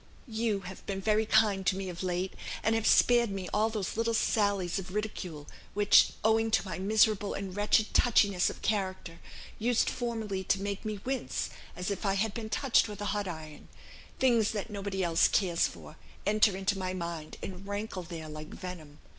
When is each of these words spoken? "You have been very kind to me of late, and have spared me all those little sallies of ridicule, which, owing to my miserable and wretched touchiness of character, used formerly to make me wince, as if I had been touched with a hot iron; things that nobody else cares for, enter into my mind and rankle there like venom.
"You 0.25 0.61
have 0.61 0.83
been 0.87 0.99
very 0.99 1.27
kind 1.27 1.63
to 1.67 1.75
me 1.77 1.87
of 1.87 2.01
late, 2.01 2.33
and 2.63 2.73
have 2.73 2.87
spared 2.87 3.29
me 3.29 3.47
all 3.53 3.69
those 3.69 3.95
little 3.95 4.15
sallies 4.15 4.79
of 4.79 4.95
ridicule, 4.95 5.47
which, 5.75 6.13
owing 6.23 6.49
to 6.49 6.65
my 6.65 6.79
miserable 6.79 7.35
and 7.35 7.55
wretched 7.55 7.93
touchiness 7.93 8.49
of 8.49 8.63
character, 8.63 9.19
used 9.59 9.91
formerly 9.91 10.43
to 10.45 10.59
make 10.59 10.85
me 10.85 10.99
wince, 11.05 11.51
as 11.75 11.91
if 11.91 12.03
I 12.03 12.15
had 12.15 12.33
been 12.33 12.49
touched 12.49 12.87
with 12.87 12.99
a 12.99 13.05
hot 13.13 13.27
iron; 13.27 13.67
things 14.17 14.53
that 14.53 14.71
nobody 14.71 15.03
else 15.03 15.27
cares 15.27 15.67
for, 15.67 15.97
enter 16.25 16.57
into 16.57 16.79
my 16.79 16.95
mind 16.95 17.37
and 17.43 17.67
rankle 17.67 18.01
there 18.01 18.27
like 18.27 18.47
venom. 18.47 18.97